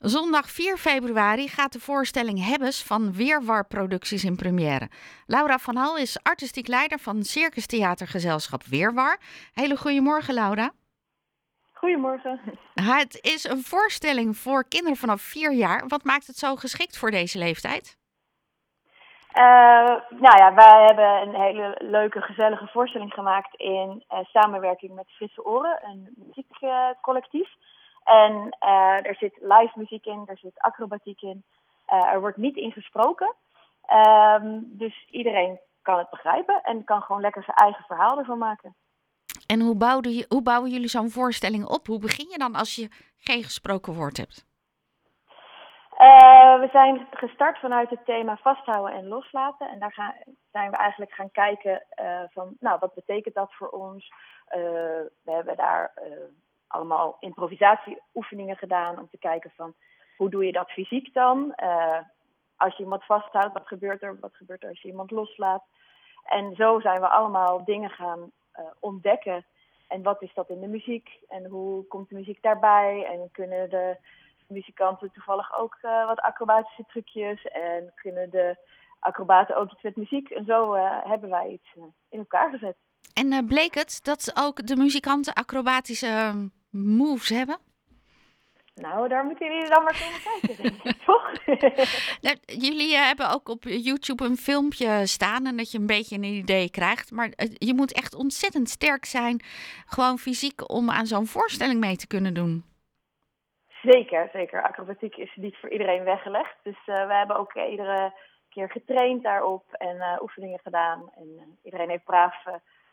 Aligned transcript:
Zondag 0.00 0.50
4 0.50 0.76
februari 0.76 1.48
gaat 1.48 1.72
de 1.72 1.80
voorstelling 1.80 2.44
Hebbes 2.44 2.82
van 2.82 3.12
Weerwar 3.12 3.66
Producties 3.66 4.24
in 4.24 4.36
première. 4.36 4.88
Laura 5.26 5.58
van 5.58 5.76
Hal 5.76 5.96
is 5.96 6.22
artistiek 6.22 6.68
leider 6.68 6.98
van 6.98 7.22
Circus 7.22 7.66
Theatergezelschap 7.66 8.62
Weerwar. 8.62 9.18
Hele 9.52 9.76
goedemorgen, 9.76 10.34
Laura. 10.34 10.70
Goedemorgen. 11.72 12.40
Het 12.74 13.18
is 13.22 13.44
een 13.44 13.62
voorstelling 13.62 14.36
voor 14.36 14.68
kinderen 14.68 14.96
vanaf 14.96 15.20
4 15.20 15.52
jaar. 15.52 15.84
Wat 15.88 16.04
maakt 16.04 16.26
het 16.26 16.36
zo 16.36 16.56
geschikt 16.56 16.98
voor 16.98 17.10
deze 17.10 17.38
leeftijd? 17.38 17.96
Uh, 19.38 19.42
nou 20.08 20.36
ja, 20.38 20.54
wij 20.54 20.84
hebben 20.84 21.22
een 21.22 21.42
hele 21.42 21.76
leuke, 21.78 22.20
gezellige 22.20 22.66
voorstelling 22.66 23.12
gemaakt 23.12 23.54
in 23.54 24.04
uh, 24.12 24.18
samenwerking 24.24 24.94
met 24.94 25.10
Frisse 25.10 25.44
Oren, 25.44 25.78
een 25.82 26.14
muziekcollectief. 26.16 27.48
En 28.06 28.56
uh, 28.60 29.06
er 29.06 29.16
zit 29.18 29.36
live 29.40 29.72
muziek 29.74 30.04
in, 30.04 30.22
er 30.26 30.38
zit 30.38 30.58
acrobatiek 30.58 31.20
in. 31.20 31.44
er 31.86 32.20
wordt 32.20 32.36
niet 32.36 32.56
in 32.56 32.72
gesproken. 32.72 33.34
Ehm, 33.86 34.58
dus 34.62 35.06
iedereen 35.10 35.60
kan 35.82 35.98
het 35.98 36.10
begrijpen 36.10 36.60
en 36.62 36.84
kan 36.84 37.02
gewoon 37.02 37.20
lekker 37.20 37.42
zijn 37.42 37.56
eigen 37.56 37.84
verhaal 37.84 38.18
ervan 38.18 38.38
maken. 38.38 38.74
En 39.46 39.60
hoe, 39.60 39.76
bouwde, 39.76 40.24
hoe 40.28 40.42
bouwen 40.42 40.70
jullie 40.70 40.88
zo'n 40.88 41.10
voorstelling 41.10 41.66
op? 41.66 41.86
Hoe 41.86 41.98
begin 41.98 42.28
je 42.30 42.38
dan 42.38 42.54
als 42.54 42.74
je 42.74 42.88
geen 43.18 43.42
gesproken 43.42 43.94
woord 43.94 44.16
hebt? 44.16 44.44
Uh, 45.98 46.60
we 46.60 46.68
zijn 46.72 47.06
gestart 47.10 47.58
vanuit 47.58 47.90
het 47.90 48.04
thema 48.04 48.36
vasthouden 48.36 48.94
en 48.94 49.08
loslaten. 49.08 49.68
En 49.68 49.78
daar 49.78 49.92
gaan, 49.92 50.14
zijn 50.52 50.70
we 50.70 50.76
eigenlijk 50.76 51.12
gaan 51.12 51.30
kijken 51.30 51.82
van, 52.30 52.56
nou, 52.60 52.78
wat 52.80 52.94
betekent 52.94 53.34
dat 53.34 53.54
voor 53.54 53.68
ons? 53.68 54.12
We 55.22 55.32
hebben 55.32 55.56
daar 55.56 55.92
allemaal 56.66 57.16
improvisatieoefeningen 57.20 58.56
gedaan 58.56 58.98
om 58.98 59.08
te 59.10 59.18
kijken 59.18 59.52
van, 59.56 59.74
hoe 60.16 60.30
doe 60.30 60.46
je 60.46 60.52
dat 60.52 60.70
fysiek 60.70 61.14
dan? 61.14 61.54
als 62.56 62.76
je 62.76 62.82
iemand 62.82 63.04
vasthoudt, 63.04 63.52
wat 63.52 63.66
gebeurt 63.66 64.02
er? 64.02 64.18
Wat 64.20 64.36
gebeurt 64.36 64.62
er 64.62 64.68
als 64.68 64.82
je 64.82 64.88
iemand 64.88 65.10
loslaat? 65.10 65.64
En 66.24 66.54
zo 66.54 66.80
zijn 66.80 67.00
we 67.00 67.08
allemaal 67.08 67.64
dingen 67.64 67.90
gaan 67.90 68.32
ontdekken. 68.80 69.46
En 69.88 70.02
wat 70.02 70.22
is 70.22 70.34
dat 70.34 70.50
in 70.50 70.60
de 70.60 70.66
muziek? 70.66 71.08
En 71.28 71.46
hoe 71.46 71.86
komt 71.86 72.08
de 72.08 72.14
muziek 72.14 72.42
daarbij? 72.42 73.04
En 73.04 73.28
kunnen 73.32 73.70
de 73.70 73.96
muzikanten 74.48 75.12
toevallig 75.12 75.58
ook 75.58 75.78
uh, 75.82 76.06
wat 76.06 76.20
acrobatische 76.20 76.84
trucjes 76.86 77.44
en 77.44 77.92
kunnen 77.94 78.30
de 78.30 78.56
acrobaten 78.98 79.56
ook 79.56 79.72
iets 79.72 79.82
met 79.82 79.96
muziek. 79.96 80.30
En 80.30 80.44
zo 80.44 80.74
hebben 81.04 81.30
wij 81.30 81.48
iets 81.48 81.74
in 82.08 82.18
elkaar 82.18 82.50
gezet. 82.50 82.76
En 83.14 83.46
bleek 83.46 83.74
het 83.74 84.00
dat 84.04 84.32
ook 84.34 84.66
de 84.66 84.76
muzikanten 84.76 85.34
acrobatische 85.34 86.32
moves 86.70 87.28
hebben? 87.28 87.58
Nou, 88.82 89.08
daar 89.08 89.24
moeten 89.24 89.46
jullie 89.46 89.68
dan 89.68 89.82
maar 89.82 90.02
komen 90.04 90.40
kijken, 90.40 90.62
denk 90.62 90.82
ik, 90.84 91.02
toch? 91.10 91.46
nou, 92.20 92.36
jullie 92.46 92.96
hebben 92.96 93.30
ook 93.30 93.48
op 93.48 93.62
YouTube 93.62 94.24
een 94.24 94.36
filmpje 94.36 95.06
staan 95.06 95.46
en 95.46 95.56
dat 95.56 95.70
je 95.70 95.78
een 95.78 95.86
beetje 95.86 96.16
een 96.16 96.24
idee 96.24 96.70
krijgt. 96.70 97.10
Maar 97.12 97.30
je 97.58 97.74
moet 97.74 97.92
echt 97.92 98.14
ontzettend 98.14 98.68
sterk 98.68 99.04
zijn, 99.04 99.40
gewoon 99.86 100.18
fysiek, 100.18 100.72
om 100.72 100.90
aan 100.90 101.06
zo'n 101.06 101.26
voorstelling 101.26 101.80
mee 101.80 101.96
te 101.96 102.06
kunnen 102.06 102.34
doen. 102.34 102.64
Zeker, 103.82 104.28
zeker. 104.32 104.62
Acrobatiek 104.62 105.16
is 105.16 105.36
niet 105.36 105.56
voor 105.56 105.70
iedereen 105.70 106.04
weggelegd. 106.04 106.56
Dus 106.62 106.78
uh, 106.86 107.06
we 107.06 107.14
hebben 107.14 107.36
ook 107.36 107.54
iedere 107.54 108.12
keer 108.50 108.70
getraind 108.70 109.22
daarop 109.22 109.72
en 109.72 110.22
oefeningen 110.22 110.60
gedaan. 110.62 111.10
En 111.16 111.58
iedereen 111.62 111.90
heeft 111.90 112.04
braaf 112.04 112.44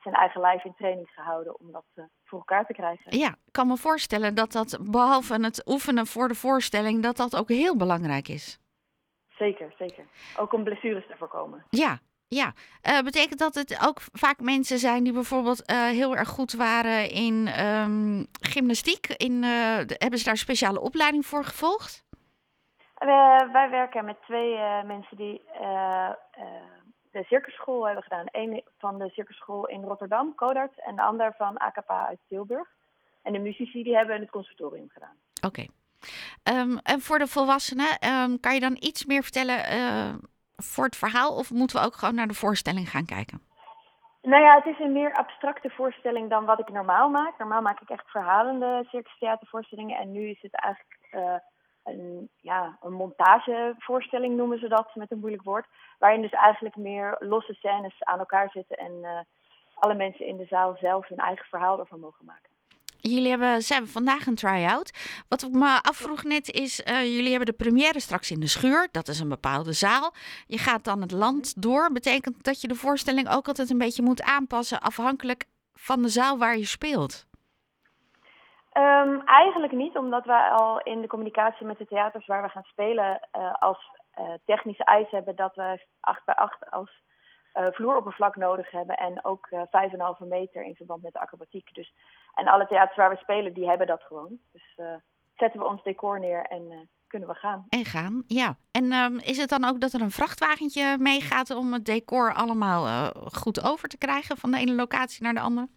zijn 0.03 0.15
eigen 0.15 0.41
lijf 0.41 0.63
in 0.63 0.73
training 0.75 1.09
gehouden 1.09 1.59
om 1.59 1.71
dat 1.71 1.85
voor 2.23 2.39
elkaar 2.39 2.65
te 2.65 2.73
krijgen. 2.73 3.17
Ja, 3.17 3.29
ik 3.29 3.51
kan 3.51 3.67
me 3.67 3.77
voorstellen 3.77 4.35
dat 4.35 4.51
dat 4.51 4.77
behalve 4.81 5.33
het 5.33 5.67
oefenen 5.67 6.05
voor 6.05 6.27
de 6.27 6.35
voorstelling, 6.35 7.03
dat 7.03 7.17
dat 7.17 7.35
ook 7.35 7.49
heel 7.49 7.77
belangrijk 7.77 8.27
is. 8.27 8.59
Zeker, 9.27 9.73
zeker. 9.77 10.05
Ook 10.37 10.53
om 10.53 10.63
blessures 10.63 11.07
te 11.07 11.17
voorkomen. 11.17 11.65
Ja, 11.69 11.99
ja, 12.27 12.53
uh, 12.89 13.01
betekent 13.01 13.39
dat 13.39 13.55
het 13.55 13.87
ook 13.87 13.99
vaak 14.11 14.39
mensen 14.39 14.77
zijn 14.77 15.03
die 15.03 15.13
bijvoorbeeld 15.13 15.71
uh, 15.71 15.77
heel 15.77 16.15
erg 16.15 16.27
goed 16.27 16.53
waren 16.53 17.09
in 17.09 17.65
um, 17.65 18.25
gymnastiek? 18.41 19.07
In, 19.07 19.43
uh, 19.43 19.75
hebben 19.87 20.19
ze 20.19 20.25
daar 20.25 20.37
speciale 20.37 20.81
opleiding 20.81 21.25
voor 21.25 21.43
gevolgd? 21.43 22.01
wij 23.51 23.69
werken 23.69 24.05
met 24.05 24.21
twee 24.21 24.57
mensen 24.85 25.17
die 25.17 25.41
de 27.13 27.23
circusschool 27.23 27.85
hebben 27.85 28.03
gedaan. 28.03 28.25
Eén 28.31 28.63
van 28.77 28.97
de 28.97 29.09
circusschool 29.09 29.67
in 29.67 29.83
Rotterdam, 29.83 30.35
Codart, 30.35 30.79
en 30.79 30.95
de 30.95 31.01
ander 31.01 31.33
van 31.37 31.57
AKPA 31.57 32.07
uit 32.07 32.19
Tilburg. 32.27 32.67
En 33.21 33.33
de 33.33 33.39
muzici 33.39 33.83
die 33.83 33.95
hebben 33.95 34.19
het 34.19 34.29
conservatorium 34.29 34.89
gedaan. 34.89 35.15
Oké. 35.45 35.47
Okay. 35.47 35.69
Um, 36.61 36.77
en 36.77 37.01
voor 37.01 37.19
de 37.19 37.27
volwassenen, 37.27 38.09
um, 38.09 38.39
kan 38.39 38.53
je 38.53 38.59
dan 38.59 38.77
iets 38.79 39.05
meer 39.05 39.23
vertellen 39.23 39.59
voor 40.55 40.83
het 40.85 40.95
verhaal 40.95 41.35
of 41.35 41.51
moeten 41.51 41.79
we 41.79 41.85
ook 41.85 41.93
gewoon 41.93 42.15
naar 42.15 42.27
de 42.27 42.33
voorstelling 42.33 42.89
gaan 42.89 43.05
kijken? 43.05 43.41
Nou 44.21 44.43
ja, 44.43 44.55
het 44.55 44.65
is 44.65 44.79
een 44.79 44.91
meer 44.91 45.13
abstracte 45.13 45.69
voorstelling 45.69 46.29
dan 46.29 46.45
wat 46.45 46.59
ik 46.59 46.69
normaal 46.69 47.09
maak. 47.09 47.37
Normaal 47.37 47.61
maak 47.61 47.81
ik 47.81 47.89
echt 47.89 48.09
verhalende 48.09 48.85
circustheatervoorstellingen 48.87 49.97
en 49.97 50.11
nu 50.11 50.29
is 50.29 50.41
het 50.41 50.55
eigenlijk 50.55 50.97
uh, 51.11 51.35
een, 51.83 52.29
ja, 52.41 52.77
een 52.81 52.93
montagevoorstelling 52.93 54.37
noemen 54.37 54.59
ze 54.59 54.67
dat 54.67 54.95
met 54.95 55.11
een 55.11 55.19
moeilijk 55.19 55.43
woord. 55.43 55.65
Waarin 55.99 56.21
dus 56.21 56.31
eigenlijk 56.31 56.75
meer 56.75 57.15
losse 57.19 57.53
scènes 57.53 57.95
aan 57.99 58.19
elkaar 58.19 58.49
zitten 58.49 58.77
en 58.77 58.91
uh, 59.01 59.19
alle 59.73 59.93
mensen 59.93 60.27
in 60.27 60.37
de 60.37 60.45
zaal 60.45 60.77
zelf 60.79 61.07
hun 61.07 61.17
eigen 61.17 61.45
verhaal 61.45 61.79
ervan 61.79 61.99
mogen 61.99 62.25
maken. 62.25 62.51
Jullie 62.97 63.29
hebben, 63.29 63.61
ze 63.61 63.73
hebben 63.73 63.91
vandaag 63.91 64.25
een 64.25 64.35
try-out. 64.35 64.91
Wat 65.27 65.41
ik 65.41 65.51
me 65.51 65.79
afvroeg 65.81 66.23
net 66.23 66.51
is, 66.51 66.79
uh, 66.79 67.03
jullie 67.15 67.29
hebben 67.29 67.45
de 67.45 67.63
première 67.63 67.99
straks 67.99 68.31
in 68.31 68.39
de 68.39 68.47
schuur. 68.47 68.87
Dat 68.91 69.07
is 69.07 69.19
een 69.19 69.29
bepaalde 69.29 69.73
zaal. 69.73 70.13
Je 70.45 70.57
gaat 70.57 70.83
dan 70.83 71.01
het 71.01 71.11
land 71.11 71.61
door. 71.61 71.91
Betekent 71.91 72.43
dat 72.43 72.61
je 72.61 72.67
de 72.67 72.75
voorstelling 72.75 73.29
ook 73.29 73.47
altijd 73.47 73.69
een 73.69 73.77
beetje 73.77 74.03
moet 74.03 74.21
aanpassen 74.21 74.81
afhankelijk 74.81 75.45
van 75.73 76.01
de 76.01 76.09
zaal 76.09 76.37
waar 76.37 76.57
je 76.57 76.65
speelt? 76.65 77.25
Um, 78.77 79.21
eigenlijk 79.25 79.73
niet, 79.73 79.97
omdat 79.97 80.25
wij 80.25 80.49
al 80.49 80.81
in 80.81 81.01
de 81.01 81.07
communicatie 81.07 81.65
met 81.65 81.77
de 81.77 81.85
theaters 81.85 82.25
waar 82.25 82.41
we 82.41 82.49
gaan 82.49 82.63
spelen 82.63 83.27
uh, 83.37 83.53
als 83.53 83.89
uh, 84.19 84.33
technische 84.45 84.83
eis 84.83 85.11
hebben 85.11 85.35
dat 85.35 85.55
we 85.55 85.85
8 85.99 86.25
bij 86.25 86.35
8 86.35 86.71
als 86.71 87.01
uh, 87.53 87.67
vloeroppervlak 87.71 88.35
nodig 88.35 88.71
hebben 88.71 88.97
en 88.97 89.25
ook 89.25 89.47
uh, 89.51 89.61
5,5 90.21 90.27
meter 90.27 90.63
in 90.63 90.75
verband 90.75 91.01
met 91.03 91.13
de 91.13 91.19
acrobatiek. 91.19 91.73
Dus, 91.73 91.93
en 92.35 92.47
alle 92.47 92.67
theaters 92.67 92.97
waar 92.97 93.09
we 93.09 93.15
spelen, 93.15 93.53
die 93.53 93.67
hebben 93.67 93.87
dat 93.87 94.01
gewoon. 94.01 94.39
Dus 94.51 94.75
zetten 95.35 95.59
we 95.59 95.67
ons 95.67 95.83
decor 95.83 96.19
neer 96.19 96.45
en 96.45 96.89
kunnen 97.07 97.29
we 97.29 97.35
gaan. 97.35 97.65
En 97.69 97.85
gaan, 97.85 98.23
ja. 98.27 98.55
En 98.71 98.93
um, 98.93 99.19
is 99.19 99.37
het 99.37 99.49
dan 99.49 99.65
ook 99.65 99.79
dat 99.79 99.93
er 99.93 100.01
een 100.01 100.11
vrachtwagentje 100.11 100.97
meegaat 100.99 101.55
om 101.55 101.73
het 101.73 101.85
decor 101.85 102.33
allemaal 102.33 103.11
goed 103.33 103.63
over 103.71 103.89
te 103.89 103.97
krijgen 103.97 104.37
van 104.37 104.51
de 104.51 104.57
ene 104.57 104.73
locatie 104.73 105.23
naar 105.23 105.33
de 105.33 105.39
andere? 105.39 105.67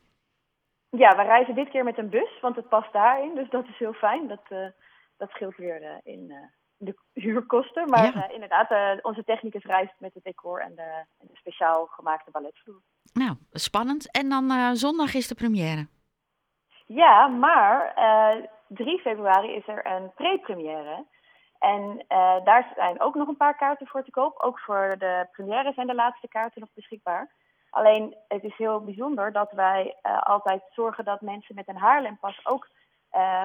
Ja, 0.97 1.17
we 1.17 1.23
reizen 1.23 1.55
dit 1.55 1.69
keer 1.69 1.85
met 1.85 1.99
een 1.99 2.09
bus, 2.09 2.41
want 2.41 2.57
het 2.57 2.69
past 2.69 2.93
daarin. 2.93 3.35
Dus 3.35 3.51
dat 3.51 3.67
is 3.69 3.79
heel 3.79 3.93
fijn. 3.93 4.29
Dat, 4.29 4.73
dat 5.17 5.31
scheelt 5.31 5.57
weer 5.57 6.01
in 6.03 6.33
de 6.77 6.95
huurkosten. 7.13 7.89
Maar 7.89 8.17
ja. 8.17 8.29
inderdaad, 8.29 9.03
onze 9.03 9.25
technicus 9.25 9.65
reist 9.65 9.95
met 9.99 10.15
het 10.15 10.25
decor 10.25 10.61
en 10.61 10.75
de, 10.75 11.05
en 11.19 11.27
de 11.27 11.37
speciaal 11.37 11.87
gemaakte 11.87 12.31
balletvloer. 12.31 12.81
Nou, 13.13 13.37
spannend. 13.51 14.11
En 14.11 14.29
dan 14.29 14.77
zondag 14.77 15.15
is 15.15 15.29
de 15.29 15.35
première. 15.35 15.87
Ja, 16.87 17.27
maar 17.27 17.95
3 18.69 18.99
februari 19.01 19.55
is 19.55 19.69
er 19.69 19.87
een 19.87 20.13
pre-première. 20.15 21.07
En 21.59 22.05
daar 22.45 22.73
zijn 22.75 23.01
ook 23.01 23.15
nog 23.15 23.29
een 23.29 23.37
paar 23.37 23.57
kaarten 23.57 23.87
voor 23.87 24.05
te 24.05 24.11
koop. 24.11 24.43
Ook 24.43 24.59
voor 24.59 24.95
de 24.99 25.27
première 25.33 25.73
zijn 25.73 25.87
de 25.87 25.95
laatste 25.95 26.29
kaarten 26.29 26.61
nog 26.61 26.71
beschikbaar. 26.75 27.31
Alleen, 27.77 28.17
het 28.29 28.45
is 28.45 28.57
heel 28.57 28.81
bijzonder 28.81 29.33
dat 29.33 29.53
wij 29.53 29.97
altijd 30.21 30.63
zorgen 30.71 31.05
dat 31.05 31.21
mensen 31.21 31.55
met 31.55 31.69
een 31.69 31.77
Haarlempas 31.77 32.47
ook 32.47 32.69